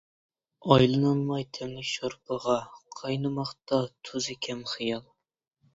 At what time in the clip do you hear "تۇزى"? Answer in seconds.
4.11-4.39